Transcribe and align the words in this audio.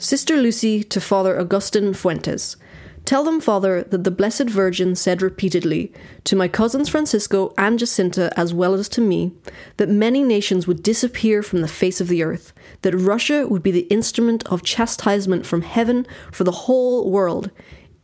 Sister 0.00 0.36
Lucy 0.36 0.84
to 0.84 1.00
Father 1.00 1.36
Augustin 1.36 1.92
Fuentes. 1.92 2.56
Tell 3.04 3.24
them, 3.24 3.40
Father, 3.40 3.82
that 3.82 4.04
the 4.04 4.12
Blessed 4.12 4.48
Virgin 4.48 4.94
said 4.94 5.20
repeatedly, 5.20 5.92
to 6.22 6.36
my 6.36 6.46
cousins 6.46 6.88
Francisco 6.88 7.52
and 7.58 7.80
Jacinta, 7.80 8.32
as 8.38 8.54
well 8.54 8.74
as 8.74 8.88
to 8.90 9.00
me, 9.00 9.32
that 9.76 9.88
many 9.88 10.22
nations 10.22 10.68
would 10.68 10.84
disappear 10.84 11.42
from 11.42 11.62
the 11.62 11.68
face 11.68 12.00
of 12.00 12.06
the 12.06 12.22
earth, 12.22 12.52
that 12.82 12.94
Russia 12.94 13.48
would 13.48 13.62
be 13.62 13.72
the 13.72 13.88
instrument 13.88 14.46
of 14.46 14.62
chastisement 14.62 15.44
from 15.44 15.62
heaven 15.62 16.06
for 16.30 16.44
the 16.44 16.52
whole 16.52 17.10
world, 17.10 17.50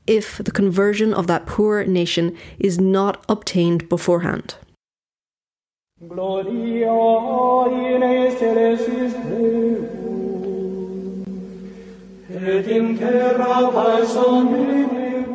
if 0.09 0.39
the 0.39 0.51
conversion 0.51 1.15
of 1.15 1.29
that 1.29 1.47
poor 1.47 1.85
nation 1.85 2.37
is 2.59 2.81
not 2.81 3.25
obtained 3.29 3.89
beforehand. 3.89 4.57
Gloria 6.09 6.91
in 7.71 8.03
excelsis 8.03 9.13
terra 9.13 9.94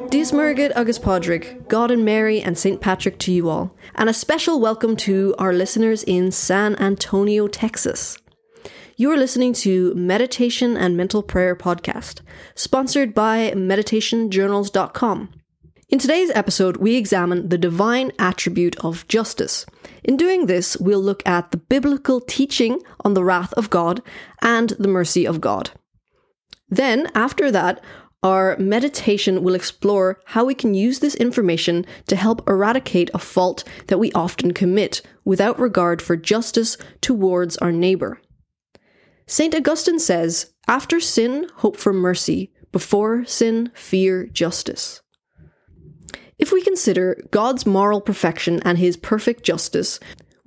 Dia's 0.09 0.31
Muire 0.31 0.71
Agus 0.73 0.97
Pádraig, 0.97 1.67
God 1.67 1.91
and 1.91 2.05
Mary 2.05 2.41
and 2.41 2.57
St. 2.57 2.79
Patrick 2.79 3.19
to 3.19 3.31
you 3.33 3.49
all, 3.49 3.75
and 3.95 4.09
a 4.09 4.13
special 4.13 4.61
welcome 4.61 4.95
to 4.95 5.35
our 5.37 5.51
listeners 5.51 6.03
in 6.03 6.31
San 6.31 6.77
Antonio, 6.77 7.49
Texas. 7.49 8.17
You 8.95 9.11
are 9.11 9.17
listening 9.17 9.51
to 9.65 9.93
Meditation 9.95 10.77
and 10.77 10.95
Mental 10.95 11.21
Prayer 11.21 11.57
Podcast, 11.57 12.21
sponsored 12.55 13.13
by 13.13 13.51
meditationjournals.com. 13.51 15.29
In 15.89 15.99
today's 15.99 16.31
episode, 16.33 16.77
we 16.77 16.95
examine 16.95 17.49
the 17.49 17.57
divine 17.57 18.13
attribute 18.17 18.77
of 18.79 19.05
justice. 19.09 19.65
In 20.03 20.15
doing 20.15 20.45
this, 20.45 20.77
we'll 20.77 21.01
look 21.01 21.21
at 21.27 21.51
the 21.51 21.57
biblical 21.57 22.21
teaching 22.21 22.81
on 23.01 23.13
the 23.13 23.23
wrath 23.25 23.51
of 23.53 23.69
God 23.69 24.01
and 24.41 24.69
the 24.79 24.87
mercy 24.87 25.25
of 25.25 25.41
God. 25.41 25.71
Then, 26.69 27.09
after 27.15 27.51
that, 27.51 27.83
our 28.21 28.57
meditation 28.57 29.43
will 29.43 29.55
explore 29.55 30.19
how 30.25 30.43
we 30.43 30.53
can 30.53 30.73
use 30.73 30.99
this 30.99 31.15
information 31.15 31.85
to 32.07 32.15
help 32.15 32.47
eradicate 32.49 33.09
a 33.13 33.19
fault 33.19 33.63
that 33.87 33.99
we 33.99 34.11
often 34.11 34.53
commit 34.53 35.01
without 35.23 35.59
regard 35.59 36.01
for 36.01 36.17
justice 36.17 36.77
towards 37.01 37.57
our 37.57 37.71
neighbor. 37.71 38.21
St. 39.25 39.55
Augustine 39.55 39.99
says, 39.99 40.53
After 40.67 40.99
sin, 40.99 41.47
hope 41.57 41.77
for 41.77 41.93
mercy. 41.93 42.51
Before 42.71 43.25
sin, 43.25 43.71
fear 43.73 44.25
justice. 44.25 45.01
If 46.37 46.51
we 46.51 46.61
consider 46.61 47.21
God's 47.31 47.65
moral 47.65 48.01
perfection 48.01 48.61
and 48.63 48.77
his 48.77 48.97
perfect 48.97 49.43
justice, 49.43 49.99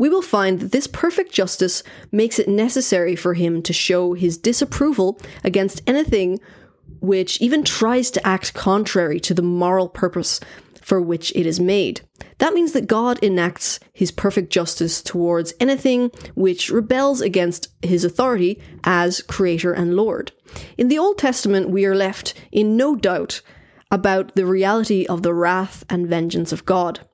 we 0.02 0.08
will 0.08 0.20
find 0.20 0.58
that 0.58 0.72
this 0.72 0.88
perfect 0.88 1.30
justice 1.30 1.84
makes 2.10 2.40
it 2.40 2.48
necessary 2.48 3.14
for 3.14 3.34
him 3.34 3.62
to 3.62 3.72
show 3.72 4.14
his 4.14 4.36
disapproval 4.36 5.16
against 5.44 5.80
anything 5.86 6.40
which 6.98 7.40
even 7.40 7.62
tries 7.62 8.10
to 8.10 8.26
act 8.26 8.52
contrary 8.52 9.20
to 9.20 9.32
the 9.32 9.42
moral 9.42 9.88
purpose 9.88 10.40
for 10.80 11.00
which 11.00 11.30
it 11.36 11.46
is 11.46 11.60
made. 11.60 12.00
That 12.38 12.52
means 12.52 12.72
that 12.72 12.88
God 12.88 13.22
enacts 13.22 13.78
his 13.92 14.10
perfect 14.10 14.52
justice 14.52 15.02
towards 15.02 15.54
anything 15.60 16.10
which 16.34 16.68
rebels 16.68 17.20
against 17.20 17.68
his 17.80 18.04
authority 18.04 18.60
as 18.82 19.22
creator 19.22 19.72
and 19.72 19.94
Lord. 19.94 20.32
In 20.76 20.88
the 20.88 20.98
Old 20.98 21.16
Testament, 21.16 21.70
we 21.70 21.84
are 21.84 21.94
left 21.94 22.34
in 22.50 22.76
no 22.76 22.96
doubt 22.96 23.40
about 23.88 24.34
the 24.34 24.46
reality 24.46 25.06
of 25.06 25.22
the 25.22 25.32
wrath 25.32 25.84
and 25.88 26.08
vengeance 26.08 26.50
of 26.50 26.64
God. 26.64 27.06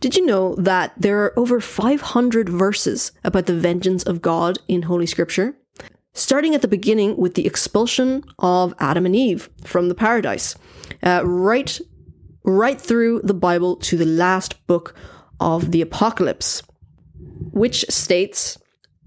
Did 0.00 0.16
you 0.16 0.26
know 0.26 0.54
that 0.56 0.92
there 0.96 1.22
are 1.24 1.38
over 1.38 1.60
500 1.60 2.48
verses 2.48 3.12
about 3.24 3.46
the 3.46 3.58
vengeance 3.58 4.02
of 4.02 4.22
God 4.22 4.58
in 4.68 4.82
Holy 4.82 5.06
Scripture? 5.06 5.56
Starting 6.12 6.54
at 6.54 6.62
the 6.62 6.68
beginning 6.68 7.16
with 7.16 7.34
the 7.34 7.46
expulsion 7.46 8.22
of 8.38 8.74
Adam 8.78 9.04
and 9.04 9.16
Eve 9.16 9.48
from 9.64 9.88
the 9.88 9.94
paradise, 9.94 10.54
uh, 11.02 11.22
right 11.24 11.80
right 12.44 12.80
through 12.80 13.20
the 13.24 13.34
Bible 13.34 13.76
to 13.76 13.96
the 13.96 14.04
last 14.04 14.64
book 14.66 14.94
of 15.40 15.72
the 15.72 15.80
Apocalypse, 15.80 16.62
which 17.50 17.84
states, 17.88 18.58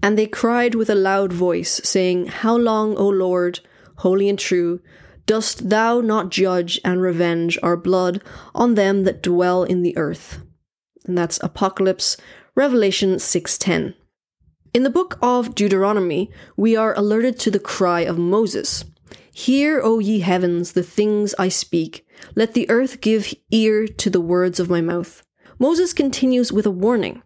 And 0.02 0.18
they 0.18 0.26
cried 0.26 0.74
with 0.74 0.90
a 0.90 0.94
loud 0.94 1.32
voice, 1.32 1.80
saying, 1.84 2.26
How 2.26 2.56
long, 2.56 2.96
O 2.96 3.08
Lord, 3.08 3.60
holy 3.98 4.28
and 4.28 4.38
true, 4.38 4.80
dost 5.26 5.70
thou 5.70 6.00
not 6.00 6.30
judge 6.30 6.80
and 6.84 7.00
revenge 7.00 7.58
our 7.62 7.76
blood 7.76 8.22
on 8.54 8.74
them 8.74 9.04
that 9.04 9.22
dwell 9.22 9.62
in 9.62 9.82
the 9.82 9.96
earth? 9.96 10.40
And 11.08 11.16
that's 11.16 11.40
Apocalypse, 11.42 12.18
Revelation 12.54 13.18
6:10. 13.18 13.94
In 14.74 14.82
the 14.82 14.90
book 14.90 15.18
of 15.22 15.54
Deuteronomy, 15.54 16.30
we 16.54 16.76
are 16.76 16.96
alerted 16.96 17.38
to 17.40 17.50
the 17.50 17.58
cry 17.58 18.02
of 18.02 18.18
Moses. 18.18 18.84
Hear, 19.32 19.80
O 19.82 20.00
ye 20.00 20.20
heavens, 20.20 20.72
the 20.72 20.82
things 20.82 21.34
I 21.38 21.48
speak. 21.48 22.06
Let 22.34 22.52
the 22.52 22.68
earth 22.68 23.00
give 23.00 23.32
ear 23.50 23.86
to 23.86 24.10
the 24.10 24.20
words 24.20 24.60
of 24.60 24.68
my 24.68 24.82
mouth. 24.82 25.22
Moses 25.58 25.94
continues 25.94 26.52
with 26.52 26.66
a 26.66 26.70
warning. 26.70 27.22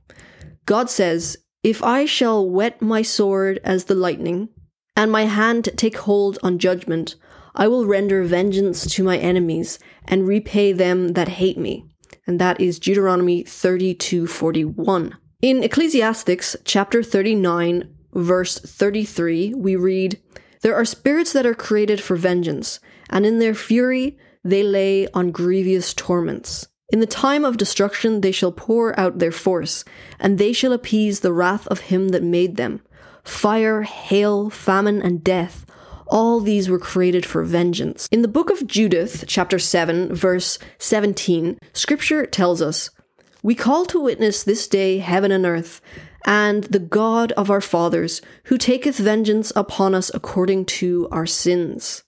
God 0.64 0.88
says, 0.88 1.38
If 1.64 1.82
I 1.82 2.04
shall 2.04 2.48
whet 2.48 2.80
my 2.80 3.02
sword 3.02 3.58
as 3.64 3.86
the 3.86 3.96
lightning, 3.96 4.48
and 4.94 5.10
my 5.10 5.24
hand 5.24 5.70
take 5.76 5.96
hold 5.96 6.38
on 6.42 6.58
judgment, 6.60 7.16
I 7.56 7.66
will 7.66 7.84
render 7.84 8.22
vengeance 8.22 8.86
to 8.94 9.02
my 9.02 9.18
enemies, 9.18 9.80
and 10.04 10.28
repay 10.28 10.72
them 10.72 11.14
that 11.14 11.28
hate 11.28 11.58
me. 11.58 11.91
And 12.26 12.40
that 12.40 12.60
is 12.60 12.78
Deuteronomy 12.78 13.44
32:41. 13.44 15.14
In 15.40 15.62
Ecclesiasticus 15.62 16.56
chapter 16.64 17.02
39, 17.02 17.88
verse 18.14 18.58
33, 18.58 19.54
we 19.54 19.74
read, 19.74 20.20
there 20.62 20.76
are 20.76 20.84
spirits 20.84 21.32
that 21.32 21.46
are 21.46 21.54
created 21.54 22.00
for 22.00 22.14
vengeance, 22.14 22.78
and 23.10 23.26
in 23.26 23.40
their 23.40 23.54
fury 23.54 24.16
they 24.44 24.62
lay 24.62 25.08
on 25.08 25.32
grievous 25.32 25.92
torments. 25.92 26.68
In 26.92 27.00
the 27.00 27.06
time 27.06 27.44
of 27.44 27.56
destruction 27.56 28.20
they 28.20 28.30
shall 28.30 28.52
pour 28.52 28.98
out 28.98 29.18
their 29.18 29.32
force, 29.32 29.84
and 30.20 30.38
they 30.38 30.52
shall 30.52 30.72
appease 30.72 31.20
the 31.20 31.32
wrath 31.32 31.66
of 31.66 31.80
him 31.80 32.10
that 32.10 32.22
made 32.22 32.56
them. 32.56 32.80
Fire, 33.24 33.82
hail, 33.82 34.50
famine, 34.50 35.02
and 35.02 35.24
death, 35.24 35.66
all 36.12 36.40
these 36.40 36.68
were 36.68 36.78
created 36.78 37.24
for 37.24 37.42
vengeance. 37.42 38.06
In 38.12 38.20
the 38.20 38.28
book 38.28 38.50
of 38.50 38.66
Judith, 38.66 39.24
chapter 39.26 39.58
7, 39.58 40.14
verse 40.14 40.58
17, 40.78 41.58
scripture 41.72 42.26
tells 42.26 42.60
us, 42.60 42.90
We 43.42 43.54
call 43.54 43.86
to 43.86 43.98
witness 43.98 44.44
this 44.44 44.68
day 44.68 44.98
heaven 44.98 45.32
and 45.32 45.46
earth, 45.46 45.80
and 46.26 46.64
the 46.64 46.78
God 46.78 47.32
of 47.32 47.50
our 47.50 47.62
fathers, 47.62 48.20
who 48.44 48.58
taketh 48.58 48.98
vengeance 48.98 49.54
upon 49.56 49.94
us 49.94 50.10
according 50.12 50.66
to 50.66 51.08
our 51.10 51.24
sins. 51.24 52.04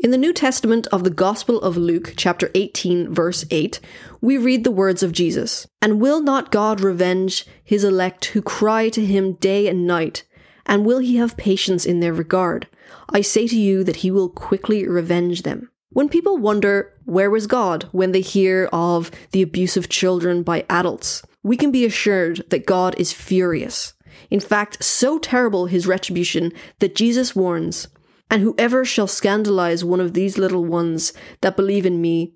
In 0.00 0.10
the 0.10 0.18
New 0.18 0.32
Testament 0.32 0.88
of 0.88 1.04
the 1.04 1.10
Gospel 1.10 1.60
of 1.60 1.76
Luke, 1.76 2.14
chapter 2.16 2.50
18, 2.56 3.14
verse 3.14 3.44
8, 3.52 3.78
we 4.20 4.36
read 4.36 4.64
the 4.64 4.72
words 4.72 5.04
of 5.04 5.12
Jesus 5.12 5.64
And 5.80 6.00
will 6.00 6.20
not 6.20 6.50
God 6.50 6.80
revenge 6.80 7.46
his 7.62 7.84
elect 7.84 8.26
who 8.26 8.42
cry 8.42 8.88
to 8.88 9.06
him 9.06 9.34
day 9.34 9.68
and 9.68 9.86
night? 9.86 10.24
And 10.66 10.84
will 10.84 10.98
he 10.98 11.16
have 11.16 11.36
patience 11.36 11.86
in 11.86 12.00
their 12.00 12.12
regard? 12.12 12.66
I 13.10 13.20
say 13.20 13.46
to 13.48 13.56
you 13.56 13.84
that 13.84 13.96
he 13.96 14.10
will 14.10 14.28
quickly 14.28 14.86
revenge 14.86 15.42
them. 15.42 15.70
When 15.90 16.08
people 16.08 16.36
wonder, 16.36 16.92
where 17.04 17.30
was 17.30 17.46
God 17.46 17.88
when 17.92 18.12
they 18.12 18.20
hear 18.20 18.68
of 18.72 19.10
the 19.32 19.42
abuse 19.42 19.76
of 19.76 19.88
children 19.88 20.42
by 20.42 20.66
adults? 20.68 21.22
we 21.42 21.56
can 21.56 21.70
be 21.70 21.84
assured 21.84 22.44
that 22.50 22.66
God 22.66 22.94
is 22.98 23.12
furious. 23.12 23.94
In 24.30 24.40
fact, 24.40 24.82
so 24.82 25.18
terrible 25.18 25.66
his 25.66 25.86
retribution 25.86 26.52
that 26.80 26.94
Jesus 26.94 27.34
warns, 27.34 27.88
And 28.30 28.42
whoever 28.42 28.84
shall 28.84 29.06
scandalize 29.06 29.84
one 29.84 30.00
of 30.00 30.12
these 30.12 30.36
little 30.36 30.64
ones 30.64 31.14
that 31.40 31.56
believe 31.56 31.86
in 31.86 32.00
me, 32.00 32.34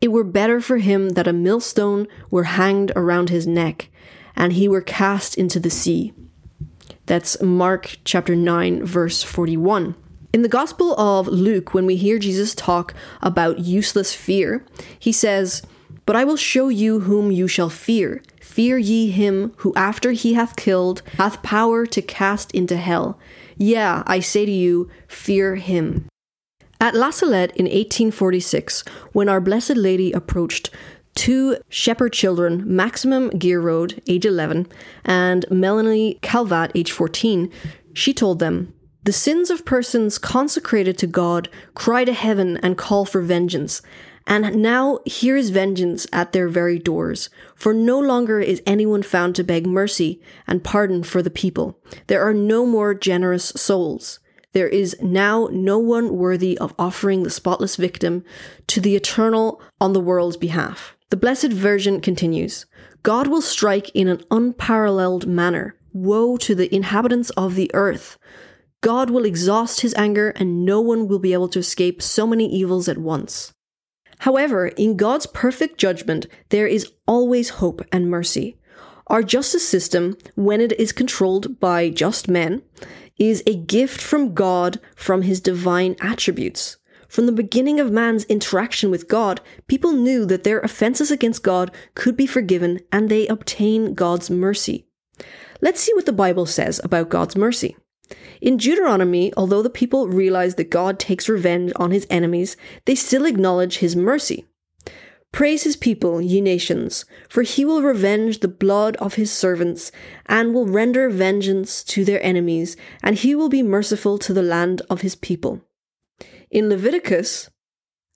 it 0.00 0.08
were 0.08 0.24
better 0.24 0.62
for 0.62 0.78
him 0.78 1.10
that 1.10 1.28
a 1.28 1.32
millstone 1.32 2.08
were 2.30 2.44
hanged 2.44 2.90
around 2.96 3.28
his 3.28 3.46
neck, 3.46 3.90
and 4.34 4.54
he 4.54 4.66
were 4.66 4.80
cast 4.80 5.36
into 5.36 5.60
the 5.60 5.68
sea. 5.68 6.14
That's 7.10 7.42
Mark 7.42 7.98
chapter 8.04 8.36
9, 8.36 8.84
verse 8.86 9.24
41. 9.24 9.96
In 10.32 10.42
the 10.42 10.48
Gospel 10.48 10.94
of 10.94 11.26
Luke, 11.26 11.74
when 11.74 11.84
we 11.84 11.96
hear 11.96 12.20
Jesus 12.20 12.54
talk 12.54 12.94
about 13.20 13.58
useless 13.58 14.14
fear, 14.14 14.64
he 14.96 15.10
says, 15.10 15.60
But 16.06 16.14
I 16.14 16.22
will 16.22 16.36
show 16.36 16.68
you 16.68 17.00
whom 17.00 17.32
you 17.32 17.48
shall 17.48 17.68
fear. 17.68 18.22
Fear 18.40 18.78
ye 18.78 19.10
him 19.10 19.52
who 19.56 19.74
after 19.74 20.12
he 20.12 20.34
hath 20.34 20.54
killed 20.54 21.02
hath 21.18 21.42
power 21.42 21.84
to 21.84 22.00
cast 22.00 22.52
into 22.52 22.76
hell. 22.76 23.18
Yeah, 23.56 24.04
I 24.06 24.20
say 24.20 24.46
to 24.46 24.52
you, 24.52 24.88
fear 25.08 25.56
him. 25.56 26.06
At 26.80 26.94
La 26.94 27.10
Salette 27.10 27.56
in 27.56 27.64
1846, 27.64 28.84
when 29.12 29.28
Our 29.28 29.40
Blessed 29.40 29.76
Lady 29.76 30.12
approached 30.12 30.70
two 31.14 31.56
shepherd 31.68 32.12
children, 32.12 32.62
Maximin 32.66 33.30
Giraud, 33.38 34.00
age 34.06 34.24
11, 34.24 34.66
and 35.04 35.44
Melanie 35.50 36.18
Calvat, 36.22 36.70
age 36.74 36.92
14, 36.92 37.50
she 37.92 38.14
told 38.14 38.38
them, 38.38 38.72
The 39.02 39.12
sins 39.12 39.50
of 39.50 39.64
persons 39.64 40.18
consecrated 40.18 40.96
to 40.98 41.06
God 41.06 41.48
cry 41.74 42.04
to 42.04 42.12
heaven 42.12 42.56
and 42.58 42.78
call 42.78 43.04
for 43.04 43.20
vengeance, 43.20 43.82
and 44.26 44.62
now 44.62 45.00
here 45.04 45.36
is 45.36 45.50
vengeance 45.50 46.06
at 46.12 46.32
their 46.32 46.48
very 46.48 46.78
doors, 46.78 47.30
for 47.56 47.74
no 47.74 47.98
longer 47.98 48.38
is 48.38 48.62
anyone 48.64 49.02
found 49.02 49.34
to 49.34 49.44
beg 49.44 49.66
mercy 49.66 50.20
and 50.46 50.62
pardon 50.62 51.02
for 51.02 51.22
the 51.22 51.30
people. 51.30 51.80
There 52.06 52.22
are 52.22 52.34
no 52.34 52.64
more 52.64 52.94
generous 52.94 53.46
souls. 53.56 54.20
there 54.52 54.68
is 54.68 54.96
now 55.00 55.48
no 55.52 55.78
one 55.78 56.16
worthy 56.16 56.58
of 56.58 56.74
offering 56.76 57.22
the 57.22 57.30
spotless 57.30 57.76
victim 57.76 58.24
to 58.66 58.80
the 58.80 58.96
eternal 58.96 59.60
on 59.80 59.92
the 59.92 60.00
world's 60.00 60.36
behalf. 60.36 60.96
The 61.10 61.16
Blessed 61.16 61.52
Virgin 61.52 62.00
continues 62.00 62.66
God 63.02 63.26
will 63.26 63.42
strike 63.42 63.90
in 63.90 64.06
an 64.06 64.22
unparalleled 64.30 65.26
manner. 65.26 65.74
Woe 65.92 66.36
to 66.36 66.54
the 66.54 66.72
inhabitants 66.72 67.30
of 67.30 67.56
the 67.56 67.68
earth! 67.74 68.16
God 68.80 69.10
will 69.10 69.24
exhaust 69.24 69.80
his 69.80 69.92
anger, 69.94 70.30
and 70.36 70.64
no 70.64 70.80
one 70.80 71.08
will 71.08 71.18
be 71.18 71.32
able 71.32 71.48
to 71.48 71.58
escape 71.58 72.00
so 72.00 72.28
many 72.28 72.46
evils 72.46 72.88
at 72.88 72.96
once. 72.96 73.52
However, 74.20 74.68
in 74.68 74.96
God's 74.96 75.26
perfect 75.26 75.78
judgment, 75.78 76.26
there 76.50 76.68
is 76.68 76.92
always 77.08 77.58
hope 77.58 77.82
and 77.90 78.08
mercy. 78.08 78.56
Our 79.08 79.24
justice 79.24 79.68
system, 79.68 80.16
when 80.36 80.60
it 80.60 80.78
is 80.78 80.92
controlled 80.92 81.58
by 81.58 81.90
just 81.90 82.28
men, 82.28 82.62
is 83.18 83.42
a 83.46 83.56
gift 83.56 84.00
from 84.00 84.32
God 84.32 84.78
from 84.94 85.22
his 85.22 85.40
divine 85.40 85.96
attributes. 86.00 86.76
From 87.10 87.26
the 87.26 87.32
beginning 87.32 87.80
of 87.80 87.90
man's 87.90 88.22
interaction 88.26 88.88
with 88.88 89.08
God, 89.08 89.40
people 89.66 89.90
knew 89.90 90.24
that 90.26 90.44
their 90.44 90.60
offenses 90.60 91.10
against 91.10 91.42
God 91.42 91.72
could 91.96 92.16
be 92.16 92.26
forgiven 92.26 92.78
and 92.92 93.08
they 93.08 93.26
obtain 93.26 93.94
God's 93.94 94.30
mercy. 94.30 94.86
Let's 95.60 95.80
see 95.80 95.92
what 95.92 96.06
the 96.06 96.12
Bible 96.12 96.46
says 96.46 96.80
about 96.84 97.08
God's 97.08 97.34
mercy. 97.34 97.76
In 98.40 98.56
Deuteronomy, 98.56 99.32
although 99.36 99.60
the 99.60 99.68
people 99.68 100.06
realize 100.06 100.54
that 100.54 100.70
God 100.70 101.00
takes 101.00 101.28
revenge 101.28 101.72
on 101.74 101.90
his 101.90 102.06
enemies, 102.08 102.56
they 102.84 102.94
still 102.94 103.26
acknowledge 103.26 103.78
his 103.78 103.96
mercy. 103.96 104.46
Praise 105.32 105.64
his 105.64 105.76
people, 105.76 106.20
ye 106.20 106.40
nations, 106.40 107.04
for 107.28 107.42
he 107.42 107.64
will 107.64 107.82
revenge 107.82 108.38
the 108.38 108.48
blood 108.48 108.96
of 108.96 109.14
his 109.14 109.32
servants, 109.32 109.90
and 110.26 110.54
will 110.54 110.66
render 110.66 111.08
vengeance 111.08 111.82
to 111.84 112.04
their 112.04 112.24
enemies, 112.24 112.76
and 113.02 113.16
he 113.16 113.34
will 113.34 113.48
be 113.48 113.62
merciful 113.62 114.16
to 114.18 114.32
the 114.32 114.42
land 114.42 114.82
of 114.88 115.02
his 115.02 115.14
people. 115.16 115.60
In 116.50 116.68
Leviticus, 116.68 117.50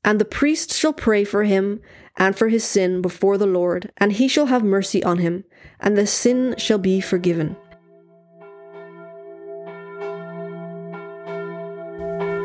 and 0.05 0.21
the 0.21 0.25
priest 0.25 0.73
shall 0.73 0.93
pray 0.93 1.25
for 1.25 1.45
him 1.45 1.81
and 2.17 2.37
for 2.37 2.49
his 2.49 2.65
sin 2.65 3.01
before 3.01 3.39
the 3.39 3.47
Lord, 3.47 3.91
and 3.97 4.13
he 4.13 4.29
shall 4.29 4.47
have 4.47 4.63
mercy 4.63 5.03
on 5.03 5.19
him, 5.19 5.45
and 5.81 5.97
the 5.97 6.07
sin 6.07 6.55
shall 6.59 6.79
be 6.79 7.01
forgiven. 7.01 7.57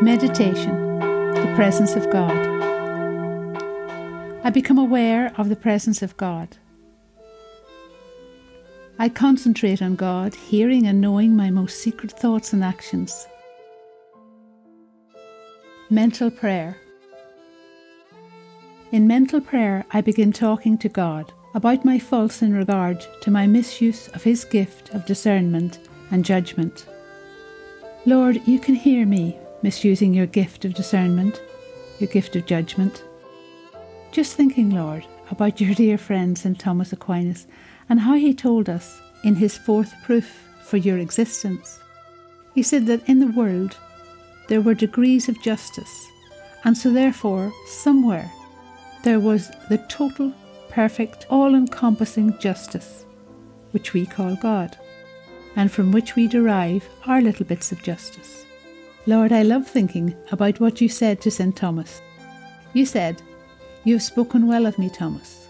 Meditation 0.02 1.00
The 1.34 1.54
presence 1.56 1.96
of 1.96 2.10
God. 2.10 2.60
I 4.44 4.50
become 4.50 4.78
aware 4.78 5.34
of 5.38 5.50
the 5.50 5.56
presence 5.56 6.02
of 6.02 6.16
God. 6.16 6.58
I 8.98 9.10
concentrate 9.10 9.82
on 9.82 9.96
God, 9.96 10.34
hearing 10.34 10.88
and 10.88 11.00
knowing 11.00 11.36
my 11.36 11.50
most 11.50 11.80
secret 11.80 12.12
thoughts 12.12 12.54
and 12.54 12.64
actions. 12.64 13.28
Mental 15.92 16.30
prayer. 16.30 16.78
In 18.92 19.08
mental 19.08 19.42
prayer, 19.42 19.86
I 19.90 20.02
begin 20.02 20.32
talking 20.32 20.78
to 20.78 20.88
God 20.88 21.34
about 21.56 21.84
my 21.84 21.98
faults 21.98 22.44
in 22.44 22.54
regard 22.54 23.04
to 23.22 23.32
my 23.32 23.48
misuse 23.48 24.08
of 24.10 24.22
His 24.22 24.44
gift 24.44 24.94
of 24.94 25.08
discernment 25.08 25.80
and 26.12 26.24
judgment. 26.24 26.86
Lord, 28.06 28.40
you 28.48 28.60
can 28.60 28.76
hear 28.76 29.08
me 29.08 29.36
misusing 29.64 30.14
your 30.14 30.28
gift 30.28 30.64
of 30.64 30.76
discernment, 30.76 31.42
your 31.98 32.10
gift 32.12 32.36
of 32.36 32.46
judgment. 32.46 33.04
Just 34.12 34.36
thinking, 34.36 34.70
Lord, 34.70 35.08
about 35.32 35.60
your 35.60 35.74
dear 35.74 35.98
friend 35.98 36.38
St. 36.38 36.60
Thomas 36.60 36.94
Aquinas 36.94 37.48
and 37.90 38.00
how 38.00 38.14
he 38.14 38.36
told 38.36 38.70
us 38.70 39.02
in 39.24 39.34
his 39.34 39.58
fourth 39.58 39.96
proof 40.04 40.48
for 40.62 40.78
your 40.78 41.00
existence. 41.00 41.80
He 42.54 42.62
said 42.62 42.86
that 42.86 43.10
in 43.10 43.20
the 43.20 43.32
world 43.32 43.76
there 44.50 44.62
were 44.62 44.74
degrees 44.74 45.30
of 45.30 45.42
justice, 45.42 46.08
and 46.66 46.78
so 46.78 46.92
therefore, 46.92 47.54
somewhere, 47.68 48.30
there 49.04 49.20
was 49.20 49.50
the 49.70 49.78
total, 49.88 50.34
perfect, 50.70 51.26
all 51.30 51.56
encompassing 51.56 52.38
justice, 52.40 53.06
which 53.72 53.94
we 53.94 54.06
call 54.06 54.36
God, 54.36 54.76
and 55.56 55.72
from 55.72 55.92
which 55.92 56.16
we 56.16 56.28
derive 56.28 56.90
our 57.06 57.22
little 57.22 57.46
bits 57.46 57.72
of 57.72 57.84
justice. 57.84 58.46
Lord, 59.06 59.32
I 59.32 59.44
love 59.44 59.68
thinking 59.68 60.16
about 60.32 60.60
what 60.60 60.82
you 60.82 60.90
said 60.90 61.22
to 61.22 61.32
St. 61.32 61.56
Thomas. 61.56 62.02
You 62.74 62.86
said, 62.86 63.22
you 63.84 63.94
have 63.94 64.04
spoken 64.04 64.48
well 64.48 64.66
of 64.66 64.78
me, 64.78 64.90
Thomas. 64.90 65.48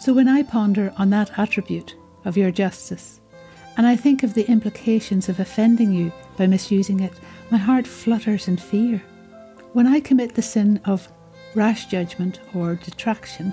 So 0.00 0.12
when 0.12 0.28
I 0.28 0.42
ponder 0.42 0.92
on 0.96 1.10
that 1.10 1.38
attribute 1.38 1.94
of 2.24 2.36
your 2.36 2.50
justice, 2.50 3.20
and 3.76 3.86
I 3.86 3.94
think 3.94 4.22
of 4.22 4.34
the 4.34 4.48
implications 4.50 5.28
of 5.28 5.38
offending 5.38 5.92
you 5.92 6.12
by 6.36 6.46
misusing 6.46 7.00
it, 7.00 7.12
my 7.52 7.58
heart 7.58 7.86
flutters 7.86 8.48
in 8.48 8.56
fear. 8.56 8.96
When 9.74 9.86
I 9.86 10.00
commit 10.00 10.34
the 10.34 10.40
sin 10.40 10.80
of 10.86 11.06
rash 11.54 11.84
judgment 11.84 12.40
or 12.54 12.76
detraction, 12.76 13.52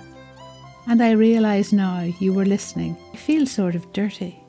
and 0.87 1.03
I 1.03 1.11
realise 1.11 1.73
now 1.73 2.03
you 2.17 2.31
were 2.31 2.45
listening, 2.45 2.95
I 3.13 3.17
feel 3.17 3.45
sort 3.45 3.75
of 3.75 3.91
dirty. 3.91 4.41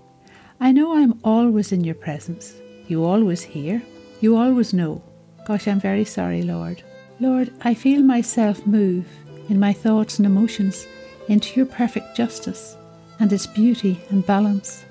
I 0.61 0.70
know 0.70 0.97
I'm 0.97 1.19
always 1.25 1.73
in 1.73 1.82
your 1.82 1.97
presence. 1.97 2.55
You 2.87 3.05
always 3.05 3.43
hear. 3.43 3.82
You 4.20 4.37
always 4.37 4.73
know. 4.73 5.02
Gosh, 5.44 5.67
I'm 5.67 5.81
very 5.81 6.05
sorry, 6.05 6.43
Lord. 6.43 6.85
Lord, 7.19 7.53
I 7.62 7.75
feel 7.75 8.03
myself 8.05 8.64
move 8.69 9.05
in 9.49 9.58
my 9.58 9.73
thoughts 9.73 10.20
and 10.20 10.26
emotions 10.26 10.87
into 11.26 11.56
your 11.56 11.67
perfect 11.67 12.17
justice 12.17 12.76
and 13.19 13.32
its 13.32 13.49
beauty 13.49 14.00
and 14.11 14.25
balance. 14.25 14.85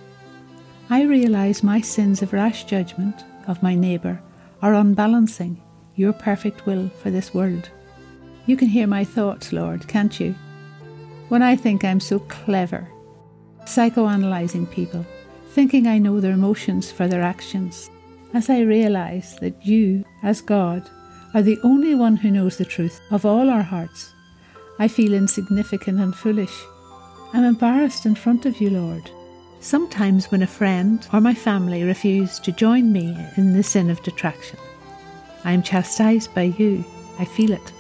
I 0.90 1.04
realize 1.04 1.64
my 1.64 1.80
sins 1.80 2.22
of 2.22 2.34
rash 2.34 2.66
judgment 2.66 3.24
of 3.48 3.64
my 3.64 3.74
neighbour 3.74 4.22
are 4.62 4.74
unbalancing 4.74 5.62
your 5.96 6.14
perfect 6.14 6.66
will 6.66 6.90
for 7.02 7.12
this 7.12 7.34
world. 7.34 7.70
You 8.46 8.56
can 8.56 8.68
hear 8.68 8.88
my 8.88 9.04
thoughts, 9.04 9.52
Lord, 9.52 9.88
can't 9.88 10.20
you? 10.20 10.34
When 11.28 11.44
I 11.44 11.56
think 11.56 11.84
I'm 11.84 12.00
so 12.00 12.20
clever, 12.20 12.88
psychoanalyzing 13.66 14.72
people, 14.72 15.06
thinking 15.50 15.88
I 15.88 15.98
know 15.98 16.20
their 16.20 16.34
emotions 16.34 16.92
for 16.92 17.08
their 17.08 17.22
actions, 17.22 17.90
as 18.34 18.50
I 18.50 18.62
realize 18.62 19.38
that 19.40 19.66
you, 19.66 20.06
as 20.24 20.42
God, 20.42 20.90
are 21.34 21.42
the 21.42 21.60
only 21.64 21.96
one 21.96 22.16
who 22.16 22.32
knows 22.32 22.58
the 22.58 22.66
truth 22.66 23.00
of 23.12 23.26
all 23.26 23.50
our 23.50 23.62
hearts 23.64 24.14
I 24.82 24.88
feel 24.88 25.14
insignificant 25.14 26.00
and 26.00 26.16
foolish. 26.16 26.64
I'm 27.34 27.44
embarrassed 27.44 28.06
in 28.06 28.16
front 28.16 28.46
of 28.46 28.62
you, 28.62 28.70
Lord. 28.70 29.12
Sometimes, 29.62 30.32
when 30.32 30.42
a 30.42 30.48
friend 30.48 31.06
or 31.12 31.20
my 31.20 31.34
family 31.34 31.84
refuse 31.84 32.40
to 32.40 32.52
join 32.52 32.94
me 32.94 33.18
in 33.36 33.54
the 33.54 33.64
sin 33.64 33.90
of 33.90 34.02
detraction, 34.04 34.58
I 35.44 35.52
am 35.52 35.64
chastised 35.64 36.34
by 36.34 36.54
you. 36.58 36.84
I 37.18 37.26
feel 37.26 37.52
it. 37.52 37.74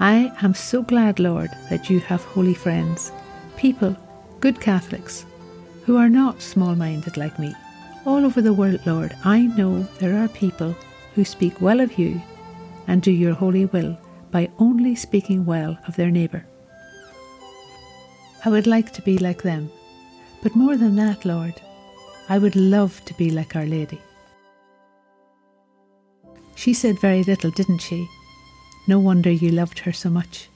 I 0.00 0.32
am 0.42 0.54
so 0.54 0.82
glad, 0.82 1.20
Lord, 1.20 1.50
that 1.68 1.90
you 1.90 2.00
have 2.00 2.24
holy 2.24 2.54
friends, 2.54 3.12
people, 3.56 3.94
good 4.40 4.58
Catholics, 4.58 5.26
who 5.84 5.96
are 5.98 6.08
not 6.08 6.40
small 6.40 6.74
minded 6.74 7.16
like 7.16 7.38
me. 7.38 7.54
All 8.06 8.24
over 8.24 8.40
the 8.40 8.54
world, 8.54 8.80
Lord, 8.86 9.14
I 9.24 9.42
know 9.42 9.82
there 9.98 10.16
are 10.16 10.28
people 10.28 10.74
who 11.14 11.24
speak 11.24 11.60
well 11.60 11.80
of 11.80 11.98
you 11.98 12.20
and 12.88 13.02
do 13.02 13.12
your 13.12 13.34
holy 13.34 13.66
will 13.66 13.98
by 14.30 14.50
only 14.58 14.94
speaking 14.94 15.44
well 15.44 15.78
of 15.86 15.94
their 15.96 16.10
neighbour. 16.10 16.46
I 18.44 18.48
would 18.48 18.66
like 18.66 18.92
to 18.94 19.02
be 19.02 19.18
like 19.18 19.42
them, 19.42 19.70
but 20.42 20.56
more 20.56 20.76
than 20.76 20.96
that, 20.96 21.24
Lord, 21.24 21.60
I 22.28 22.38
would 22.38 22.56
love 22.56 23.04
to 23.06 23.14
be 23.14 23.30
like 23.30 23.54
Our 23.56 23.66
Lady. 23.66 24.00
She 26.54 26.74
said 26.74 27.00
very 27.00 27.22
little, 27.24 27.50
didn't 27.50 27.78
she? 27.78 28.08
No 28.86 28.98
wonder 28.98 29.30
you 29.30 29.50
loved 29.50 29.78
her 29.80 29.92
so 29.92 30.10
much. 30.10 30.48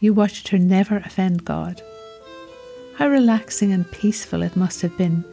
You 0.00 0.12
watched 0.12 0.48
her 0.48 0.58
never 0.58 0.98
offend 0.98 1.44
God. 1.44 1.82
How 2.96 3.08
relaxing 3.08 3.72
and 3.72 3.90
peaceful 3.90 4.42
it 4.42 4.56
must 4.56 4.82
have 4.82 4.96
been 4.96 5.24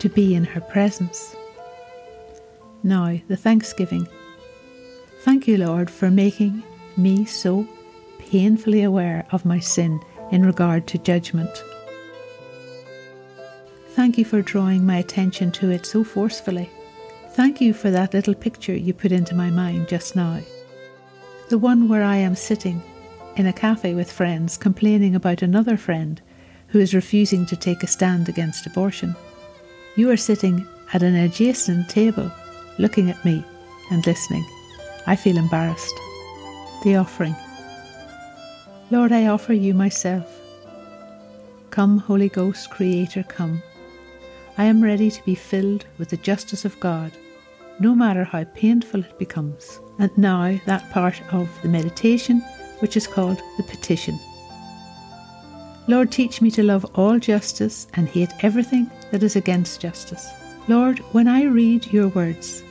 to 0.00 0.08
be 0.08 0.34
in 0.34 0.44
her 0.44 0.60
presence. 0.60 1.34
Now, 2.82 3.18
the 3.28 3.36
thanksgiving. 3.36 4.06
Thank 5.22 5.48
you, 5.48 5.56
Lord, 5.56 5.88
for 5.88 6.10
making 6.10 6.62
me 6.96 7.24
so 7.24 7.66
painfully 8.18 8.82
aware 8.82 9.26
of 9.32 9.44
my 9.44 9.58
sin 9.58 10.00
in 10.30 10.44
regard 10.44 10.86
to 10.88 10.98
judgment. 10.98 11.64
Thank 13.94 14.18
you 14.18 14.24
for 14.24 14.42
drawing 14.42 14.84
my 14.84 14.96
attention 14.96 15.52
to 15.52 15.70
it 15.70 15.86
so 15.86 16.02
forcefully. 16.02 16.68
Thank 17.30 17.60
you 17.60 17.72
for 17.72 17.92
that 17.92 18.12
little 18.12 18.34
picture 18.34 18.74
you 18.74 18.92
put 18.92 19.12
into 19.12 19.36
my 19.36 19.50
mind 19.50 19.86
just 19.86 20.16
now. 20.16 20.40
The 21.48 21.58
one 21.58 21.88
where 21.88 22.02
I 22.02 22.16
am 22.16 22.34
sitting 22.34 22.82
in 23.36 23.46
a 23.46 23.52
cafe 23.52 23.94
with 23.94 24.10
friends 24.10 24.56
complaining 24.56 25.14
about 25.14 25.42
another 25.42 25.76
friend 25.76 26.20
who 26.68 26.80
is 26.80 26.92
refusing 26.92 27.46
to 27.46 27.56
take 27.56 27.84
a 27.84 27.86
stand 27.86 28.28
against 28.28 28.66
abortion. 28.66 29.14
You 29.94 30.10
are 30.10 30.16
sitting 30.16 30.66
at 30.92 31.04
an 31.04 31.14
adjacent 31.14 31.88
table 31.88 32.32
looking 32.78 33.10
at 33.10 33.24
me 33.24 33.44
and 33.92 34.04
listening. 34.04 34.44
I 35.06 35.14
feel 35.14 35.38
embarrassed 35.38 35.94
the 36.82 36.96
offering. 36.96 37.36
Lord, 38.90 39.12
I 39.12 39.28
offer 39.28 39.52
you 39.52 39.72
myself. 39.72 40.28
Come, 41.70 41.98
Holy 41.98 42.28
Ghost, 42.28 42.70
Creator, 42.70 43.22
come. 43.22 43.62
I 44.56 44.64
am 44.64 44.82
ready 44.82 45.10
to 45.10 45.24
be 45.24 45.34
filled 45.34 45.84
with 45.98 46.10
the 46.10 46.16
justice 46.16 46.64
of 46.64 46.78
God, 46.78 47.10
no 47.80 47.94
matter 47.94 48.22
how 48.22 48.44
painful 48.44 49.00
it 49.00 49.18
becomes. 49.18 49.80
And 49.98 50.16
now 50.16 50.58
that 50.66 50.90
part 50.92 51.20
of 51.32 51.48
the 51.62 51.68
meditation, 51.68 52.40
which 52.78 52.96
is 52.96 53.06
called 53.06 53.40
the 53.56 53.64
petition. 53.64 54.18
Lord, 55.88 56.12
teach 56.12 56.40
me 56.40 56.50
to 56.52 56.62
love 56.62 56.86
all 56.94 57.18
justice 57.18 57.88
and 57.94 58.08
hate 58.08 58.32
everything 58.40 58.90
that 59.10 59.22
is 59.22 59.36
against 59.36 59.80
justice. 59.80 60.28
Lord, 60.68 61.00
when 61.12 61.28
I 61.28 61.44
read 61.44 61.92
your 61.92 62.08
words, 62.08 62.62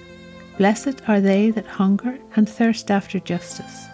blessed 0.58 1.02
are 1.08 1.22
they 1.22 1.52
that 1.52 1.68
hunger 1.68 2.18
and 2.36 2.48
thirst 2.48 2.90
after 2.90 3.20
justice, 3.20 3.88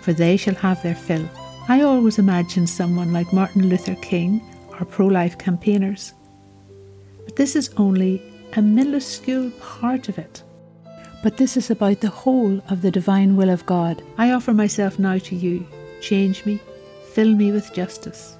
for 0.00 0.12
they 0.12 0.36
shall 0.36 0.54
have 0.54 0.82
their 0.82 0.94
fill. 0.94 1.28
I 1.68 1.82
always 1.82 2.18
imagine 2.18 2.66
someone 2.66 3.12
like 3.12 3.32
Martin 3.32 3.68
Luther 3.68 3.96
King 3.96 4.40
or 4.78 4.86
pro 4.86 5.06
life 5.06 5.36
campaigners. 5.36 6.14
But 7.24 7.36
this 7.36 7.56
is 7.56 7.70
only 7.76 8.22
a 8.56 8.62
minuscule 8.62 9.50
part 9.60 10.08
of 10.08 10.18
it. 10.18 10.42
But 11.22 11.36
this 11.36 11.56
is 11.56 11.70
about 11.70 12.00
the 12.00 12.10
whole 12.10 12.60
of 12.68 12.82
the 12.82 12.90
divine 12.90 13.36
will 13.36 13.50
of 13.50 13.66
God. 13.66 14.02
I 14.18 14.32
offer 14.32 14.52
myself 14.52 14.98
now 14.98 15.18
to 15.18 15.34
you. 15.34 15.66
Change 16.00 16.44
me, 16.44 16.60
fill 17.12 17.34
me 17.34 17.50
with 17.50 17.72
justice. 17.72 18.36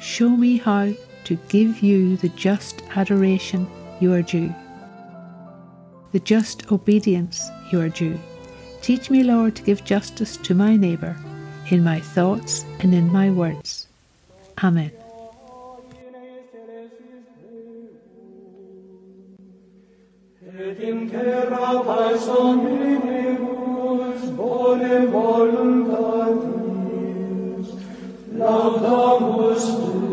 Show 0.00 0.30
me 0.30 0.56
how 0.56 0.92
to 1.24 1.36
give 1.48 1.80
you 1.80 2.16
the 2.16 2.28
just 2.30 2.82
adoration 2.96 3.66
you 4.00 4.12
are 4.12 4.22
due, 4.22 4.54
the 6.12 6.20
just 6.20 6.70
obedience 6.72 7.48
you 7.70 7.80
are 7.80 7.88
due. 7.88 8.18
Teach 8.82 9.10
me, 9.10 9.22
Lord, 9.22 9.54
to 9.56 9.62
give 9.62 9.84
justice 9.84 10.36
to 10.38 10.54
my 10.54 10.76
neighbour 10.76 11.16
in 11.70 11.84
my 11.84 12.00
thoughts 12.00 12.64
and 12.80 12.92
in 12.92 13.12
my 13.12 13.30
words. 13.30 13.86
Amen. 14.62 14.92
Et 20.44 20.82
in 20.82 21.08
terra 21.08 21.82
pax 21.86 22.28
omnibus 22.28 24.22
bone 24.36 25.06
voluntatis, 25.12 26.46
laudamus 28.36 29.64
tu. 29.64 30.11